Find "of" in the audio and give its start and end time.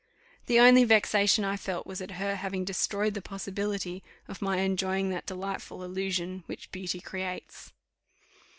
4.27-4.41